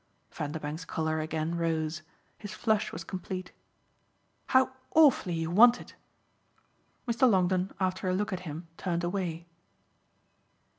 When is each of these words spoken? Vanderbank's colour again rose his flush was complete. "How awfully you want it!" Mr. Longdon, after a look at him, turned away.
Vanderbank's 0.31 0.83
colour 0.83 1.19
again 1.19 1.53
rose 1.57 2.01
his 2.39 2.55
flush 2.55 2.91
was 2.91 3.03
complete. 3.03 3.51
"How 4.47 4.71
awfully 4.95 5.35
you 5.35 5.51
want 5.51 5.79
it!" 5.79 5.93
Mr. 7.07 7.29
Longdon, 7.29 7.71
after 7.79 8.09
a 8.09 8.13
look 8.15 8.33
at 8.33 8.39
him, 8.39 8.67
turned 8.77 9.03
away. 9.03 9.45